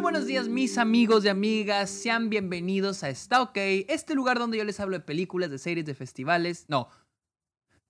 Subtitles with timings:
[0.00, 4.64] buenos días mis amigos y amigas, sean bienvenidos a Está OK, este lugar donde yo
[4.64, 6.88] les hablo de películas, de series, de festivales, no,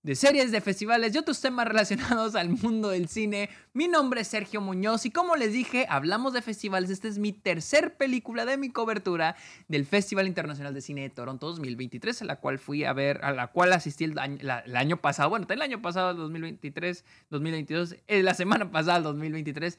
[0.02, 3.48] de series, de festivales y otros temas relacionados al mundo del cine.
[3.74, 6.90] Mi nombre es Sergio Muñoz y como les dije, hablamos de festivales.
[6.90, 9.36] Esta es mi tercer película de mi cobertura
[9.68, 13.32] del Festival Internacional de Cine de Toronto 2023, a la cual fui a ver, a
[13.32, 18.22] la cual asistí el año, el año pasado, bueno, el año pasado, 2023, 2022, eh,
[18.22, 19.78] la semana pasada, 2023.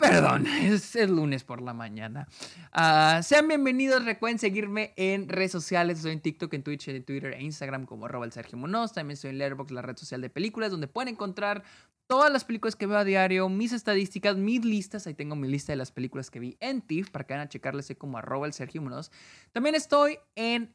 [0.00, 2.26] Perdón, es lunes por la mañana.
[2.72, 5.98] Ah, sean bienvenidos, recuerden seguirme en redes sociales.
[5.98, 8.94] Estoy en TikTok, en Twitch, en Twitter e Instagram como arroba el Sergio Monos.
[8.94, 11.64] También estoy en Letterboxd, la red social de películas, donde pueden encontrar
[12.06, 15.06] todas las películas que veo a diario, mis estadísticas, mis listas.
[15.06, 17.50] Ahí tengo mi lista de las películas que vi en TIFF para que vayan a
[17.50, 19.12] checarles como arroba el Sergio Monos.
[19.52, 20.74] También estoy en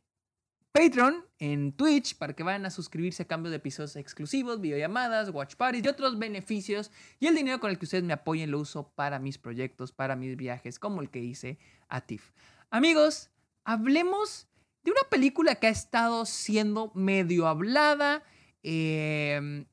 [0.75, 5.55] Patreon, en Twitch, para que vayan a suscribirse a cambio de episodios exclusivos, videollamadas, watch
[5.55, 6.91] parties y otros beneficios.
[7.17, 10.17] Y el dinero con el que ustedes me apoyen lo uso para mis proyectos, para
[10.17, 12.29] mis viajes, como el que hice a TIFF.
[12.71, 13.29] Amigos,
[13.63, 14.49] hablemos
[14.83, 18.21] de una película que ha estado siendo medio hablada.
[18.61, 19.67] Em,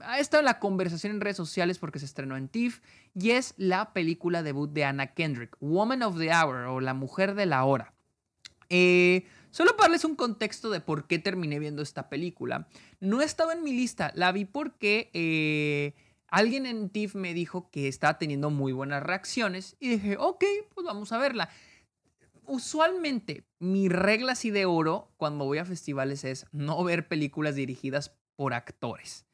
[0.00, 2.80] ha estado en la conversación en redes sociales porque se estrenó en TIFF
[3.14, 7.36] y es la película debut de Anna Kendrick, Woman of the Hour o La Mujer
[7.36, 7.94] de la Hora.
[8.68, 9.24] Eh,
[9.56, 12.68] Solo para darles un contexto de por qué terminé viendo esta película.
[13.00, 15.94] No estaba en mi lista, la vi porque eh,
[16.28, 20.86] alguien en TIFF me dijo que estaba teniendo muy buenas reacciones y dije, ok, pues
[20.86, 21.48] vamos a verla.
[22.44, 28.14] Usualmente mi regla así de oro cuando voy a festivales es no ver películas dirigidas
[28.36, 29.24] por actores.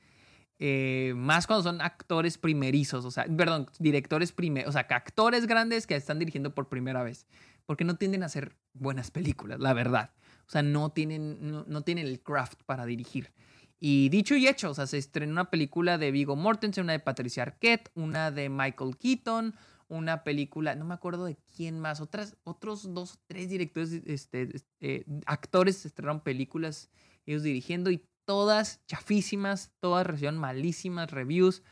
[0.61, 5.89] Eh, más cuando son actores primerizos, o sea, perdón, directores primeros, o sea, actores grandes
[5.89, 7.27] que están dirigiendo por primera vez
[7.73, 10.11] porque no tienden a hacer buenas películas, la verdad.
[10.47, 13.33] O sea, no tienen, no, tienen el craft para dirigir.
[13.81, 17.01] Y dicho y hecho, o sea, se estrenó una película de Vigo Mortensen, una de
[17.01, 19.55] Patricia Arquette, una de Michael Keaton,
[19.89, 24.55] una película, no me acuerdo de quién más, otras, otros dos o tres directores, este,
[24.55, 26.91] este, actores estrenaron películas
[27.25, 31.63] ellos dirigiendo y todas chafísimas, todas recibieron malísimas reviews.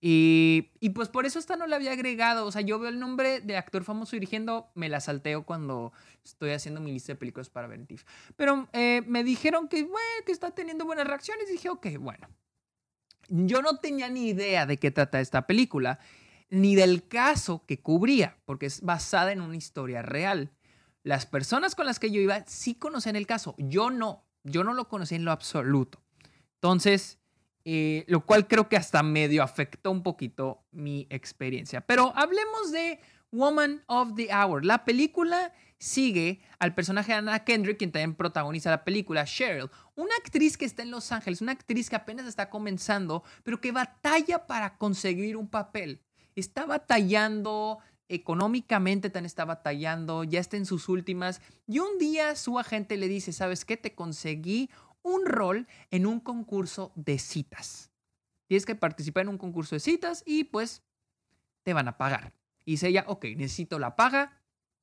[0.00, 2.46] Y, pues por eso esta no la había agregado.
[2.46, 5.92] O sea, yo veo el nombre de actor famoso dirigiendo, me la salteo cuando
[6.24, 7.86] estoy haciendo mi lista de películas para ver.
[8.36, 11.48] Pero eh, me dijeron que, bueno, que está teniendo buenas reacciones.
[11.48, 12.28] Y dije, ok, bueno.
[13.28, 15.98] Yo no tenía ni idea de qué trata esta película,
[16.48, 20.52] ni del caso que cubría, porque es basada en una historia real.
[21.02, 23.54] Las personas con las que yo iba sí conocían el caso.
[23.58, 24.24] Yo no.
[24.44, 26.00] Yo no lo conocí en lo absoluto.
[26.54, 27.18] Entonces,
[27.68, 31.80] eh, lo cual creo que hasta medio afectó un poquito mi experiencia.
[31.80, 33.00] Pero hablemos de
[33.32, 34.64] Woman of the Hour.
[34.64, 40.14] La película sigue al personaje de Anna Kendrick, quien también protagoniza la película, Cheryl, una
[40.14, 44.46] actriz que está en Los Ángeles, una actriz que apenas está comenzando, pero que batalla
[44.46, 46.00] para conseguir un papel.
[46.36, 52.60] Está batallando económicamente, tan está batallando, ya está en sus últimas, y un día su
[52.60, 53.76] agente le dice, ¿sabes qué?
[53.76, 54.70] Te conseguí
[55.06, 57.92] un rol en un concurso de citas.
[58.48, 60.82] Tienes que participar en un concurso de citas y pues
[61.62, 62.32] te van a pagar.
[62.64, 64.42] Y dice ella, ok, necesito la paga,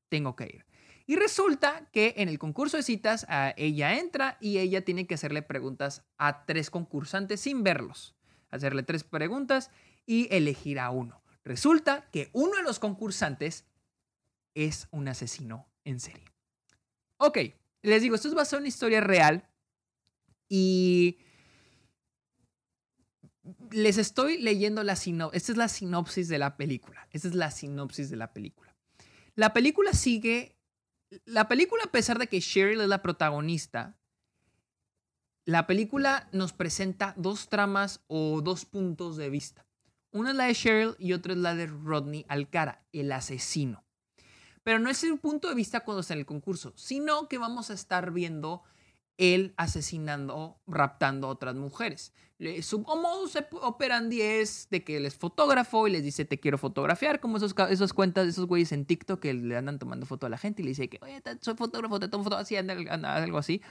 [0.09, 0.65] tengo que ir.
[1.05, 5.41] Y resulta que en el concurso de citas ella entra y ella tiene que hacerle
[5.41, 8.15] preguntas a tres concursantes sin verlos.
[8.49, 9.71] Hacerle tres preguntas
[10.05, 11.21] y elegir a uno.
[11.43, 13.65] Resulta que uno de los concursantes
[14.53, 16.31] es un asesino en serie.
[17.17, 17.39] Ok,
[17.81, 19.49] les digo, esto es basado en una historia real
[20.49, 21.17] y
[23.71, 25.37] les estoy leyendo la sinopsis.
[25.37, 27.07] Esta es la sinopsis de la película.
[27.11, 28.75] Esta es la sinopsis de la película.
[29.35, 30.57] La película sigue.
[31.25, 33.97] La película, a pesar de que Cheryl es la protagonista,
[35.45, 39.65] la película nos presenta dos tramas o dos puntos de vista.
[40.11, 43.83] Una es la de Cheryl y otra es la de Rodney Alcara, el asesino.
[44.63, 47.69] Pero no es el punto de vista cuando está en el concurso, sino que vamos
[47.69, 48.63] a estar viendo
[49.17, 52.13] él asesinando, raptando a otras mujeres.
[52.61, 57.19] Su modus operandi es de que él es fotógrafo y les dice te quiero fotografiar,
[57.19, 60.37] como esos, esos cuentas esos güeyes en TikTok que le andan tomando foto a la
[60.37, 60.99] gente y le dice que,
[61.41, 63.61] soy fotógrafo, te tomo foto, así, algo así.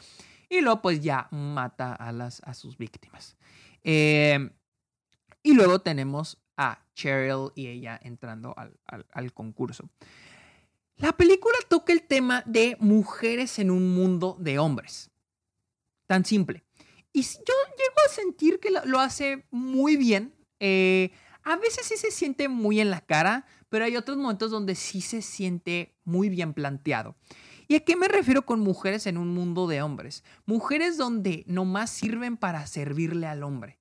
[0.49, 3.37] Y luego pues ya mata a, las, a sus víctimas.
[3.85, 4.51] Eh,
[5.43, 9.91] y luego tenemos a Cheryl y ella entrando al, al concurso.
[10.97, 15.12] La película toca el tema de mujeres en un mundo de hombres.
[16.13, 16.63] Tan simple.
[17.15, 20.35] Y yo llego a sentir que lo, hace muy bien.
[20.61, 21.11] Eh,
[21.43, 25.01] a veces sí se siente muy en la cara, pero hay otros momentos donde sí
[25.01, 27.17] se siente muy bien planteado.
[27.67, 30.23] ¿Y a qué me refiero con mujeres en un mundo de hombres?
[30.45, 33.79] Mujeres donde nomás sirven para servirle al hombre.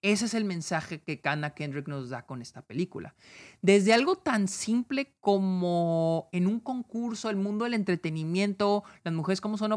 [0.00, 3.16] Ese es el mensaje que Anna Kendrick nos da con esta película.
[3.62, 9.58] Desde algo tan simple como en un concurso, el mundo del entretenimiento, las mujeres cómo
[9.58, 9.72] son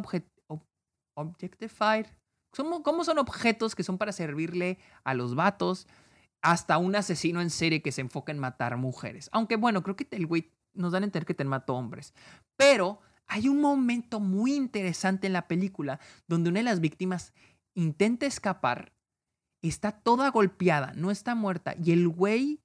[1.17, 2.05] objectified,
[2.51, 5.87] cómo son objetos que son para servirle a los vatos,
[6.41, 9.29] hasta un asesino en serie que se enfoca en matar mujeres.
[9.33, 12.13] Aunque bueno, creo que el güey nos dan a entender que te mató hombres.
[12.55, 17.33] Pero hay un momento muy interesante en la película donde una de las víctimas
[17.73, 18.93] intenta escapar
[19.61, 21.75] está toda golpeada, no está muerta.
[21.83, 22.61] Y el güey,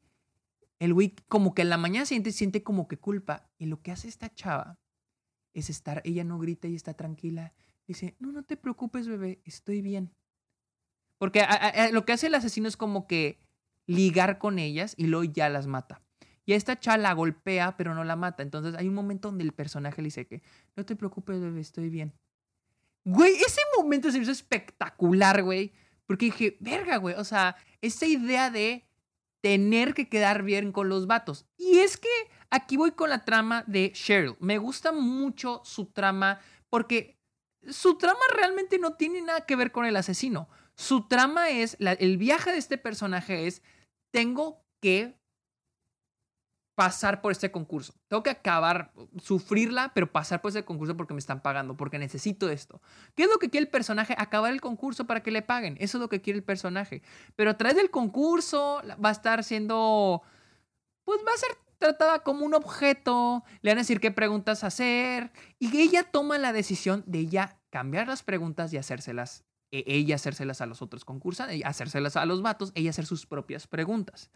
[0.79, 3.49] el güey como que en la mañana siente, siente como que culpa.
[3.59, 4.79] Y lo que hace esta chava
[5.55, 7.53] es estar, ella no grita y está tranquila.
[7.87, 10.15] Dice, no, no te preocupes, bebé, estoy bien.
[11.19, 11.45] Porque
[11.93, 13.39] lo que hace el asesino es como que
[13.87, 16.03] ligar con ellas y luego ya las mata.
[16.45, 18.43] Y a esta chava la golpea, pero no la mata.
[18.43, 20.43] Entonces hay un momento donde el personaje le dice que,
[20.75, 22.13] no te preocupes, bebé, estoy bien.
[23.05, 25.73] Güey, ese momento se hizo espectacular, güey.
[26.07, 28.85] Porque dije, verga, güey, o sea, esa idea de
[29.41, 31.47] tener que quedar bien con los vatos.
[31.57, 32.09] Y es que
[32.51, 34.37] aquí voy con la trama de Cheryl.
[34.41, 37.22] Me gusta mucho su trama porque
[37.71, 40.49] su trama realmente no tiene nada que ver con el asesino.
[40.75, 43.63] Su trama es, el viaje de este personaje es,
[44.11, 45.17] tengo que
[46.75, 47.95] pasar por este concurso.
[48.09, 52.49] Tengo que acabar, sufrirla, pero pasar por ese concurso porque me están pagando, porque necesito
[52.49, 52.81] esto.
[53.15, 54.15] ¿Qué es lo que quiere el personaje?
[54.17, 55.77] Acabar el concurso para que le paguen.
[55.79, 57.03] Eso es lo que quiere el personaje.
[57.37, 60.23] Pero a través del concurso va a estar siendo,
[61.05, 65.33] pues va a ser tratada como un objeto, le van a decir qué preguntas hacer
[65.59, 70.61] y ella toma la decisión de ya cambiar las preguntas y hacérselas e, ella hacérselas
[70.61, 74.31] a los otros concursantes, hacérselas a los vatos, ella hacer sus propias preguntas.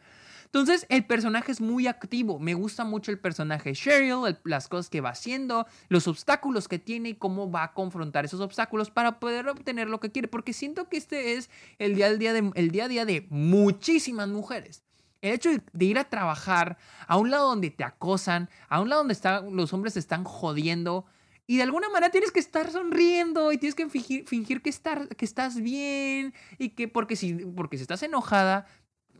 [0.46, 2.38] Entonces, el personaje es muy activo.
[2.38, 7.10] Me gusta mucho el personaje Cheryl, las cosas que va haciendo, los obstáculos que tiene
[7.10, 10.28] y cómo va a confrontar esos obstáculos para poder obtener lo que quiere.
[10.28, 14.28] Porque siento que este es el día, día, de, el día a día de muchísimas
[14.28, 14.85] mujeres.
[15.26, 19.04] El hecho de ir a trabajar a un lado donde te acosan, a un lado
[19.04, 19.16] donde
[19.54, 21.06] los hombres te están jodiendo,
[21.46, 24.72] y de alguna manera tienes que estar sonriendo y tienes que fingir, fingir que,
[25.16, 28.66] que estás bien y que porque si, porque si estás enojada,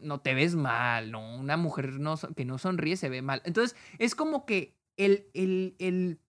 [0.01, 1.37] no te ves mal, ¿no?
[1.37, 1.93] Una mujer
[2.37, 3.43] que no sonríe se ve mal.
[3.45, 6.21] Entonces, es como que el, el,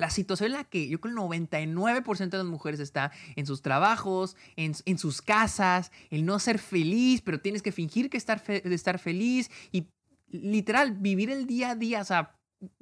[0.00, 3.60] la situación en la que yo creo el 99% de las mujeres está en sus
[3.60, 8.98] trabajos, en, sus casas, el no ser feliz, pero tienes que fingir que estar, estar
[8.98, 9.88] feliz y
[10.28, 12.34] literal vivir el día a día, o sea,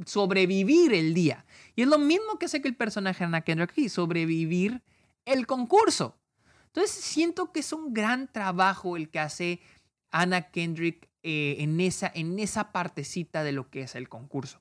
[0.06, 1.44] sobrevivir el día.
[1.75, 4.82] Y es lo mismo que hace que el personaje Ana Kendrick aquí, sobrevivir
[5.25, 6.17] el concurso.
[6.67, 9.61] Entonces siento que es un gran trabajo el que hace
[10.12, 14.61] Anna Kendrick eh, en, esa, en esa partecita de lo que es el concurso.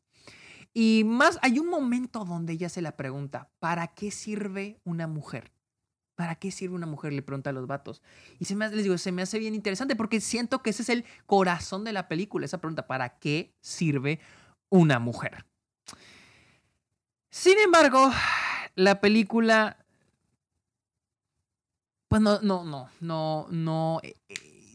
[0.80, 5.52] Y más, hay un momento donde ella se la pregunta, ¿para qué sirve una mujer?
[6.14, 7.14] ¿Para qué sirve una mujer?
[7.14, 8.04] Le pregunta a los vatos.
[8.38, 10.90] Y se me, les digo, se me hace bien interesante porque siento que ese es
[10.90, 14.20] el corazón de la película, esa pregunta, ¿para qué sirve
[14.70, 15.48] una mujer?
[17.32, 18.12] Sin embargo,
[18.76, 19.84] la película,
[22.08, 24.14] pues no, no, no, no, no, eh,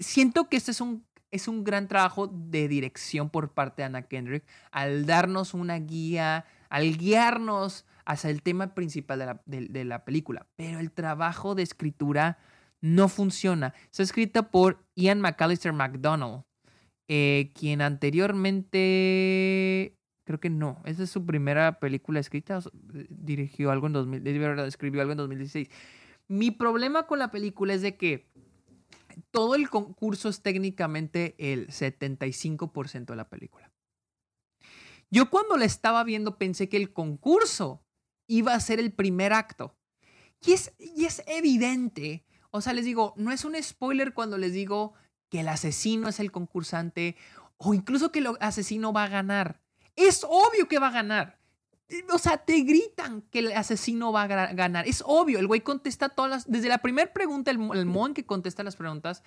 [0.00, 4.02] siento que este es un, es un gran trabajo de dirección por parte de Anna
[4.02, 10.46] Kendrick al darnos una guía, al guiarnos hacia el tema principal de la, película.
[10.56, 12.38] Pero el trabajo de escritura
[12.80, 13.74] no funciona.
[13.90, 16.42] Está escrita por Ian McAllister McDonald,
[17.08, 20.82] eh, quien anteriormente creo que no.
[20.84, 22.60] Esa es su primera película escrita.
[23.08, 24.26] Dirigió algo en 2000,
[24.66, 25.70] escribió algo en 2016.
[26.28, 28.26] Mi problema con la película es de que
[29.30, 33.72] todo el concurso es técnicamente el 75% de la película.
[35.10, 37.84] Yo cuando la estaba viendo pensé que el concurso
[38.26, 39.76] iba a ser el primer acto.
[40.44, 44.52] Y es, y es evidente, o sea, les digo, no es un spoiler cuando les
[44.52, 44.94] digo
[45.28, 47.16] que el asesino es el concursante
[47.56, 49.60] o incluso que el asesino va a ganar.
[49.96, 51.41] Es obvio que va a ganar.
[52.12, 54.86] O sea, te gritan que el asesino va a ganar.
[54.86, 56.50] Es obvio, el güey contesta todas las...
[56.50, 59.22] Desde la primera pregunta, el, el mon que contesta las preguntas,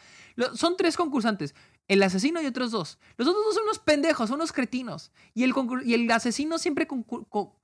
[0.54, 1.56] son tres concursantes,
[1.88, 3.00] el asesino y otros dos.
[3.18, 5.12] Los otros dos son unos pendejos, son unos cretinos.
[5.34, 5.54] Y el,
[5.86, 6.88] y el asesino siempre,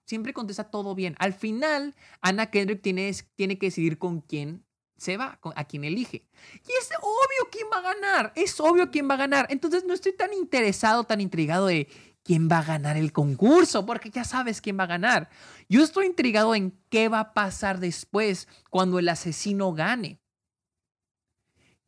[0.06, 1.16] siempre contesta todo bien.
[1.20, 4.66] Al final, Anna Kendrick tiene, tiene que decidir con quién
[5.02, 6.28] se va, a quién elige.
[6.68, 9.48] Y es obvio quién va a ganar, es obvio quién va a ganar.
[9.50, 11.88] Entonces no estoy tan interesado, tan intrigado de
[12.24, 15.30] quién va a ganar el concurso, porque ya sabes quién va a ganar.
[15.70, 20.20] Yo estoy intrigado en qué va a pasar después cuando el asesino gane.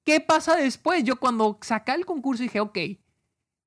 [0.03, 1.03] ¿Qué pasa después?
[1.03, 2.77] Yo cuando saqué el concurso dije, ok,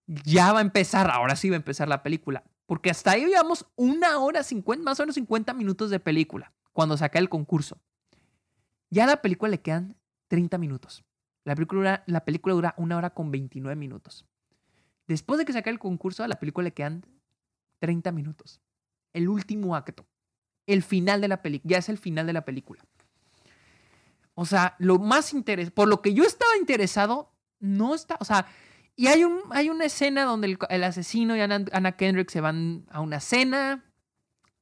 [0.06, 2.44] ya va a empezar, ahora sí va a empezar la película.
[2.66, 6.96] Porque hasta ahí llevamos una hora, 50, más o menos 50 minutos de película, cuando
[6.96, 7.80] saqué el concurso.
[8.90, 9.96] Ya a la película le quedan
[10.28, 11.04] 30 minutos.
[11.44, 14.26] La película, la película dura una hora con 29 minutos.
[15.06, 17.04] Después de que se acabe el concurso, a la película le quedan
[17.80, 18.60] 30 minutos.
[19.12, 20.06] El último acto.
[20.66, 21.70] El final de la película.
[21.70, 22.84] Ya es el final de la película.
[24.34, 28.46] O sea, lo más interesante, por lo que yo estaba interesado, no está, o sea,
[28.94, 33.00] y hay, un, hay una escena donde el, asesino y Anna, Kendrick se van a
[33.00, 33.84] una cena,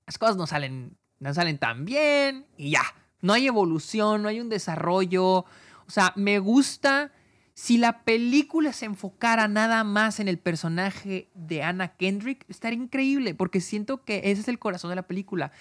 [0.06, 2.82] las cosas no salen, no salen tan bien y ya,
[3.20, 5.46] no hay evolución, no hay un desarrollo, o
[5.88, 7.10] sea, me gusta
[7.54, 13.34] si la película se enfocara nada más en el personaje de Anna Kendrick, estaría increíble,
[13.34, 15.52] porque siento que ese es el corazón de la película.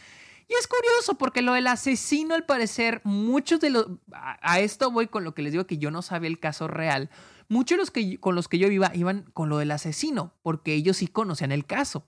[0.50, 3.88] Y es curioso porque lo del asesino, al parecer, muchos de los...
[4.12, 7.10] A, esto voy con lo que les digo que yo no sabía el caso real.
[7.48, 10.74] Muchos de los que, con los que yo iba iban con lo del asesino, porque
[10.74, 12.08] ellos sí conocían el caso.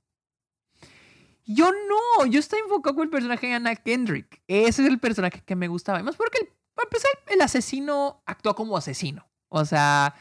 [1.46, 4.42] Yo no, yo estaba enfocado con el personaje de Anna Kendrick.
[4.48, 6.00] Ese es el personaje que me gustaba.
[6.00, 9.28] Además, porque para empezar, el asesino actúa como asesino.
[9.50, 10.16] O sea,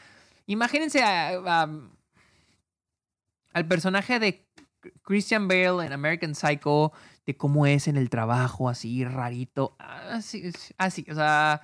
[0.45, 1.89] imagínense al
[3.67, 4.45] personaje de
[5.03, 6.91] Christian Bale en American Psycho
[7.25, 11.61] de cómo es en el trabajo, así rarito, así, así, o sea,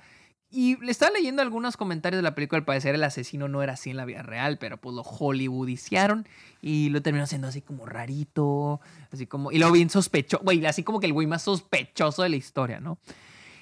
[0.50, 3.72] y le estaba leyendo algunos comentarios de la película, al parecer el asesino no era
[3.72, 6.28] así en la vida real, pero pues lo hollywoodiciaron
[6.60, 10.82] y lo terminó siendo así como rarito, así como, y lo bien sospechoso, güey, así
[10.82, 12.98] como que el güey más sospechoso de la historia, ¿no?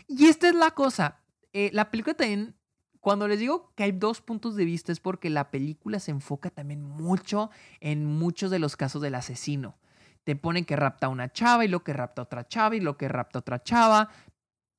[0.09, 1.21] Y esta es la cosa,
[1.53, 2.57] eh, la película también,
[3.01, 6.51] cuando les digo que hay dos puntos de vista es porque la película se enfoca
[6.51, 9.77] también mucho en muchos de los casos del asesino
[10.25, 13.09] te ponen que rapta una chava y lo que rapta otra chava y lo que
[13.09, 14.11] rapta otra chava.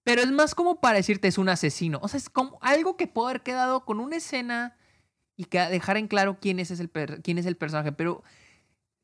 [0.03, 1.99] Pero es más como para decirte es un asesino.
[2.01, 4.77] O sea, es como algo que puede haber quedado con una escena
[5.35, 7.91] y que dejar en claro quién es, el, quién es el personaje.
[7.91, 8.23] Pero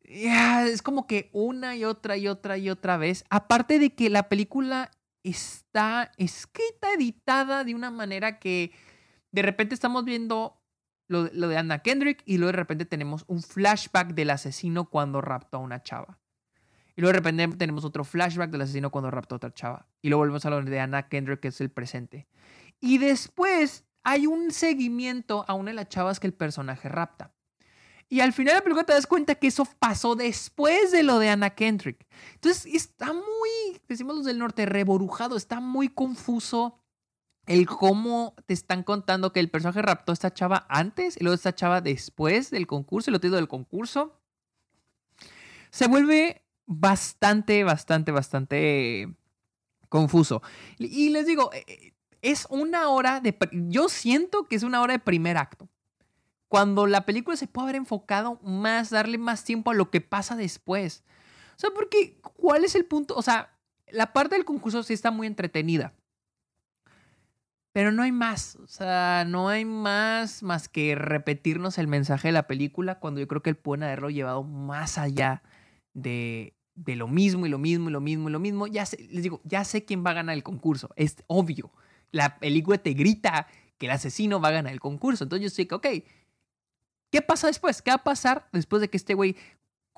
[0.03, 3.25] es como que una y otra y otra y otra vez.
[3.29, 4.91] Aparte de que la película
[5.23, 8.71] está escrita, editada de una manera que
[9.31, 10.61] de repente estamos viendo
[11.07, 15.57] lo, de Anna Kendrick y luego de repente tenemos un flashback del asesino cuando raptó
[15.57, 16.19] a una chava.
[16.95, 19.87] Y luego de repente tenemos otro flashback del asesino cuando raptó a otra chava.
[20.01, 22.27] Y luego volvemos a lo de Anna Kendrick, que es el presente.
[22.79, 27.33] Y después hay un seguimiento a una de las chavas que el personaje rapta.
[28.09, 31.19] Y al final de la película te das cuenta que eso pasó después de lo
[31.19, 32.07] de Anna Kendrick.
[32.35, 36.79] Entonces está muy, decimos los del norte, reborujado, está muy confuso
[37.47, 41.33] el cómo te están contando que el personaje raptó a esta chava antes y luego
[41.33, 44.19] esta chava después del concurso, el otro del concurso.
[45.71, 49.15] Se vuelve bastante, bastante, bastante
[49.87, 50.41] confuso.
[50.77, 53.37] Y les digo, eh, es una hora de...
[53.51, 55.69] Yo siento que es una hora de primer acto.
[56.49, 60.35] Cuando la película se puede haber enfocado más, darle más tiempo a lo que pasa
[60.35, 61.03] después.
[61.55, 63.15] O sea, porque, ¿cuál es el punto?
[63.15, 63.53] O sea,
[63.89, 65.93] la parte del concurso sí está muy entretenida.
[67.77, 68.55] Pero no hay más.
[68.55, 73.27] O sea, no hay más más que repetirnos el mensaje de la película cuando yo
[73.27, 75.43] creo que él pueden haberlo llevado más allá
[75.93, 78.65] de, de lo mismo y lo mismo y lo mismo y lo mismo.
[78.65, 80.89] Ya sé, les digo, ya sé quién va a ganar el concurso.
[80.95, 81.71] Es obvio.
[82.09, 83.45] La película te grita
[83.77, 85.25] que el asesino va a ganar el concurso.
[85.25, 85.87] Entonces yo sé que, ok,
[87.11, 87.83] ¿qué pasa después?
[87.83, 89.35] ¿Qué va a pasar después de que este güey,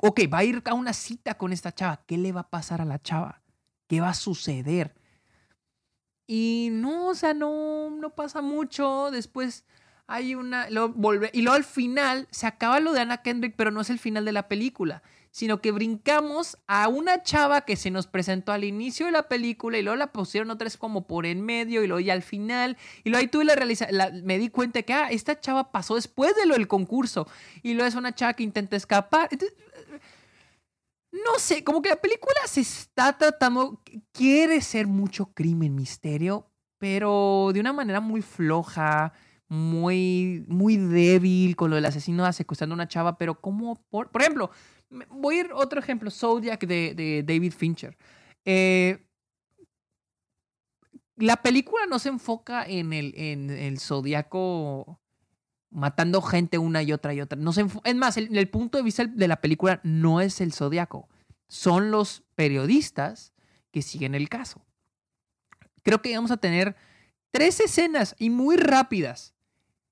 [0.01, 2.03] ok, va a ir a una cita con esta chava?
[2.05, 3.41] ¿Qué le va a pasar a la chava?
[3.87, 4.98] ¿Qué va a suceder?
[6.31, 9.09] Y no, o sea, no, no pasa mucho.
[9.09, 9.65] Después
[10.05, 13.71] hay una, lo volve, y luego al final se acaba lo de Anna Kendrick, pero
[13.71, 17.91] no es el final de la película sino que brincamos a una chava que se
[17.91, 21.25] nos presentó al inicio de la película y luego la pusieron otra vez como por
[21.25, 22.77] en medio y luego ya al final.
[23.03, 26.35] Y luego ahí tuve la realización, me di cuenta que, ah, esta chava pasó después
[26.35, 27.27] de lo del concurso
[27.61, 29.29] y luego es una chava que intenta escapar.
[31.11, 37.51] No sé, como que la película se está tratando, quiere ser mucho crimen, misterio, pero
[37.53, 39.13] de una manera muy floja
[39.51, 44.21] muy, muy débil con lo del asesino secuestrando a una chava, pero como, por, por
[44.21, 44.51] ejemplo,
[45.09, 47.97] Voy a ir otro ejemplo, Zodiac de, David Fincher.
[48.45, 49.05] Eh,
[51.15, 54.99] la película no se enfoca en el, en el zodiaco
[55.71, 57.37] matando gente una y otra y otra.
[57.39, 61.07] No es más, el, el, punto de vista de la película no es el zodiaco,
[61.47, 63.33] son los periodistas
[63.71, 64.65] que siguen el caso.
[65.83, 66.75] Creo que vamos a tener
[67.31, 69.33] tres escenas y muy rápidas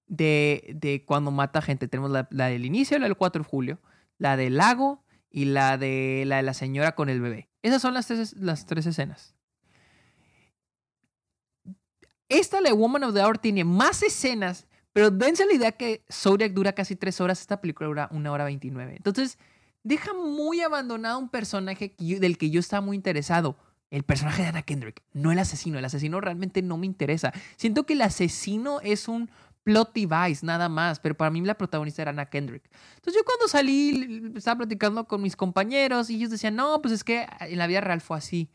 [0.08, 1.88] de, de cuando mata gente.
[1.88, 3.80] Tenemos la, la del inicio, la del 4 de julio
[4.18, 7.50] la del lago y la de la, de la señora con el bebé.
[7.62, 9.36] Esas son las tres, las tres escenas.
[12.30, 16.54] Esta, la Woman of the Hour, tiene más escenas, pero dense la idea que Zodiac
[16.54, 18.96] dura casi tres horas, esta película dura una hora veintinueve.
[18.96, 19.38] Entonces,
[19.84, 23.58] deja muy abandonado un personaje del que yo estaba muy interesado.
[23.90, 25.80] El personaje de Anna Kendrick, no el asesino.
[25.80, 27.32] El asesino realmente no me interesa.
[27.56, 29.30] Siento que el asesino es un
[29.64, 31.00] plot device, nada más.
[31.00, 32.64] Pero para mí la protagonista era Anna Kendrick.
[32.96, 37.04] Entonces yo cuando salí, estaba platicando con mis compañeros y ellos decían, no, pues es
[37.04, 38.50] que en la vida real fue así.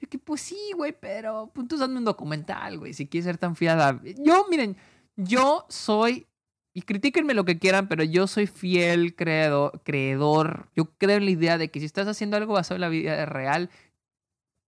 [0.00, 3.54] Yo que, pues sí, güey, pero pues tú un documental, güey, si quieres ser tan
[3.54, 4.00] fiada.
[4.16, 4.78] Yo, miren,
[5.24, 6.26] yo soy,
[6.72, 10.68] y critíquenme lo que quieran, pero yo soy fiel creedor, creedor.
[10.76, 13.26] Yo creo en la idea de que si estás haciendo algo basado en la vida
[13.26, 13.70] real,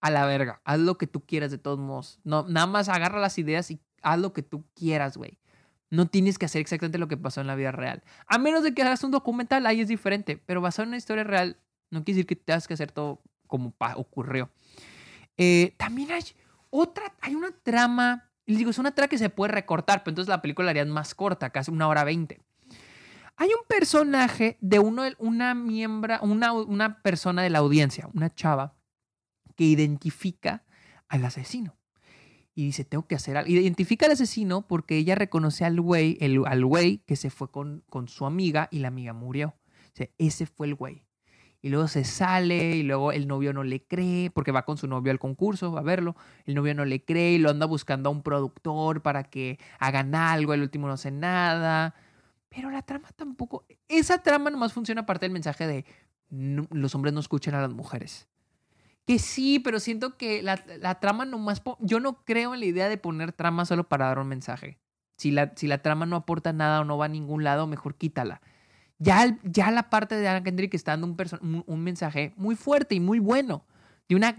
[0.00, 2.18] a la verga, haz lo que tú quieras de todos modos.
[2.24, 5.38] No, nada más agarra las ideas y haz lo que tú quieras, güey.
[5.90, 8.02] No tienes que hacer exactamente lo que pasó en la vida real.
[8.26, 10.42] A menos de que hagas un documental, ahí es diferente.
[10.44, 11.58] Pero basado en una historia real,
[11.90, 14.50] no quiere decir que tengas que hacer todo como ocurrió.
[15.36, 16.22] Eh, también hay
[16.70, 20.28] otra, hay una trama, les digo, es una trama que se puede recortar, pero entonces
[20.28, 22.40] la película la harían más corta, casi una hora veinte.
[23.36, 28.74] Hay un personaje de uno, una miembro, una, una persona de la audiencia, una chava,
[29.56, 30.64] que identifica
[31.08, 31.76] al asesino.
[32.54, 33.50] Y dice, tengo que hacer algo.
[33.50, 37.82] Identifica al asesino porque ella reconoce al güey, el, al güey que se fue con,
[37.88, 39.54] con su amiga y la amiga murió.
[40.18, 41.02] Ese fue el güey
[41.62, 44.88] y luego se sale y luego el novio no le cree porque va con su
[44.88, 48.12] novio al concurso a verlo, el novio no le cree y lo anda buscando a
[48.12, 51.94] un productor para que hagan algo, el último no hace nada,
[52.48, 55.84] pero la trama tampoco, esa trama nomás funciona aparte del mensaje de
[56.28, 58.26] los hombres no escuchan a las mujeres.
[59.06, 62.88] Que sí, pero siento que la, la trama nomás, yo no creo en la idea
[62.88, 64.78] de poner trama solo para dar un mensaje.
[65.16, 67.96] Si la, si la trama no aporta nada o no va a ningún lado, mejor
[67.96, 68.40] quítala
[69.02, 71.16] ya, ya la parte de Anna Kendrick está dando
[71.66, 73.64] un, mensaje muy fuerte y muy bueno,
[74.08, 74.36] de una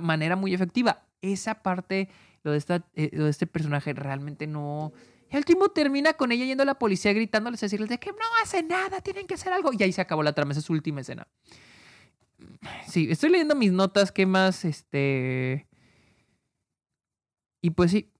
[0.00, 1.02] manera muy efectiva.
[1.20, 2.08] Esa parte,
[2.42, 4.92] lo de, esta, eh, lo de este personaje, realmente no...
[5.30, 8.62] Al último termina con ella yendo a la policía gritándoles, decirles de que no hace
[8.62, 9.70] nada, tienen que hacer algo.
[9.72, 11.26] Y ahí se acabó la trama, esa es su última escena.
[12.88, 14.64] Sí, estoy leyendo mis notas, ¿qué más?
[14.64, 15.66] Este...
[17.60, 18.10] Y pues sí.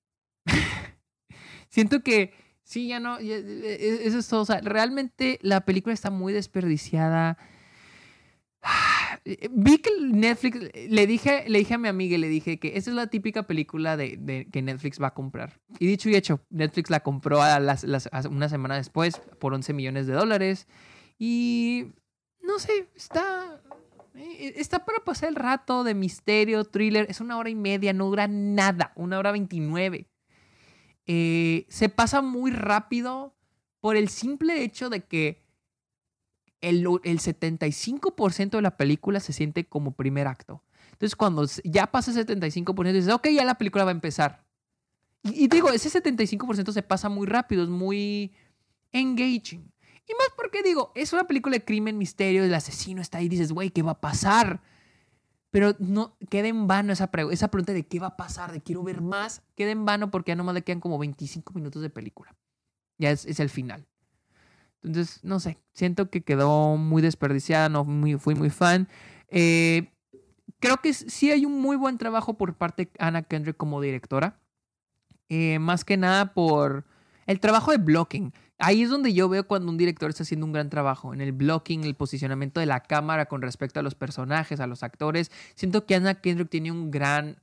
[1.70, 2.34] Siento que
[2.66, 4.42] Sí, ya no, e, e, eso es todo.
[4.42, 7.38] O sea, realmente la película está muy desperdiciada.
[9.52, 12.96] Vi que Netflix, le dije, le dije a mi amiga, le dije que esa es
[12.96, 15.60] la típica película de, que Netflix va a comprar.
[15.78, 17.86] Y dicho y hecho, Netflix la compró a las,
[18.28, 20.66] una semana después por 11 millones de dólares.
[21.20, 21.94] Y
[22.42, 23.62] no sé, está,
[24.14, 27.06] está para pasar el rato de misterio, thriller.
[27.08, 30.08] Es una hora y media, no dura nada, una hora veintinueve.
[31.06, 33.34] Eh, se pasa muy rápido
[33.80, 35.44] por el simple hecho de que
[36.60, 40.62] el, el 75% de la película se siente como primer acto.
[40.92, 44.46] Entonces, cuando ya pasa el 75%, dices, ok, ya la película va a empezar.
[45.22, 48.32] Y, digo, ese 75% se pasa muy rápido, es muy
[48.92, 49.72] engaging.
[50.08, 53.52] Y más porque digo, es una película de crimen, misterio, el asesino está ahí, dices,
[53.52, 54.62] güey, ¿qué va a pasar?
[55.50, 59.00] Pero no, queda en vano esa, pregunta de qué va a pasar, de quiero ver
[59.00, 62.34] más, queda en vano porque ya nomás le quedan como 25 minutos de película.
[62.98, 63.86] Ya es, es el final.
[64.82, 68.88] Entonces, no sé, siento que quedó muy desperdiciada, no muy, fui muy fan.
[69.28, 69.90] Eh,
[70.60, 74.38] creo que sí hay un muy buen trabajo por parte de Anna Kendrick como directora.
[75.28, 76.84] Eh, más que nada por
[77.26, 78.32] el trabajo de blocking.
[78.58, 81.32] Ahí es donde yo veo cuando un director está haciendo un gran trabajo, en el
[81.32, 85.30] blocking, el posicionamiento de la cámara con respecto a los personajes, a los actores.
[85.54, 87.42] Siento que Anna Kendrick tiene un gran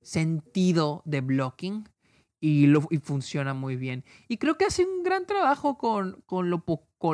[0.00, 1.88] sentido de blocking
[2.40, 4.04] y, funciona muy bien.
[4.28, 6.64] Y creo que hace un gran trabajo con, con, lo,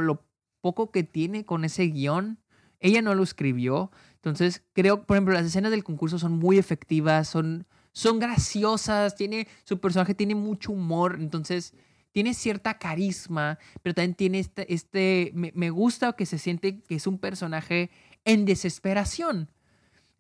[0.01, 0.27] lo
[0.61, 2.39] poco que tiene, con ese guion.
[2.81, 3.91] Ella no lo escribió.
[4.17, 9.49] Entonces, creo, por ejemplo, las escenas del concurso son muy efectivas, son, son graciosas, tiene,
[9.65, 11.17] su personaje tiene mucho humor.
[11.19, 11.75] Entonces,
[12.17, 17.07] tiene cierta carisma, pero también tiene este, este me, gusta que se siente que es
[17.07, 17.91] un personaje
[18.25, 19.51] en desesperación.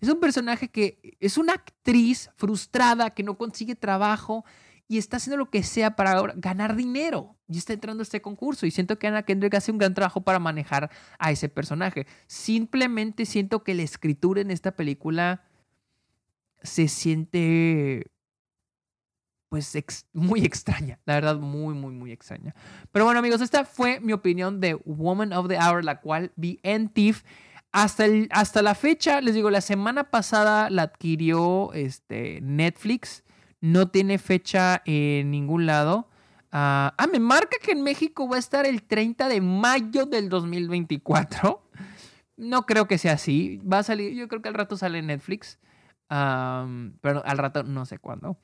[0.02, 4.44] Es un personaje que es una actriz frustrada que no consigue trabajo
[4.86, 7.34] y está haciendo lo que sea para ganar dinero.
[7.48, 8.66] Y está entrando a este concurso.
[8.66, 12.06] Y siento que Anna Kendrick hace un gran trabajo para manejar a ese personaje.
[12.26, 15.46] Simplemente siento que la escritura en esta película
[16.62, 18.10] se siente
[19.48, 22.54] pues muy extraña, la verdad muy, muy, muy extraña.
[22.92, 26.60] Pero bueno amigos, esta fue mi opinión de Woman of the Hour, la cual vi
[26.62, 27.22] en TIFF.
[27.72, 33.22] Hasta, el, hasta la fecha, les digo, la semana pasada la adquirió este, Netflix.
[33.60, 36.08] No tiene fecha en ningún lado.
[36.52, 40.30] ah, ah me marca que en México va a estar el 30 de mayo del
[40.30, 41.68] 2024.
[42.36, 43.58] No creo que sea así.
[43.58, 45.58] Va a salir, yo creo que al rato sale Netflix.
[46.08, 48.38] pero al rato no sé cuándo.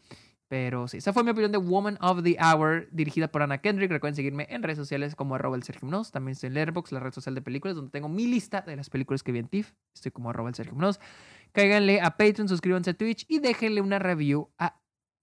[0.52, 3.90] Pero sí, esa fue mi opinión de Woman of the Hour, dirigida por Anna Kendrick.
[3.90, 7.10] Recuerden seguirme en redes sociales como arroba el Sergio También estoy en Letterboxd, la red
[7.14, 9.72] social de películas, donde tengo mi lista de las películas que vi en TIFF.
[9.94, 10.76] Estoy como arroba el Sergio
[11.52, 14.78] Cáiganle a Patreon, suscríbanse a Twitch y déjenle una review a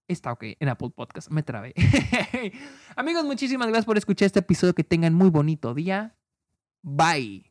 [0.08, 1.30] Está ok en Apple Podcast.
[1.30, 1.74] Me trabé.
[2.96, 4.74] Amigos, muchísimas gracias por escuchar este episodio.
[4.74, 6.16] Que tengan muy bonito día.
[6.82, 7.49] Bye.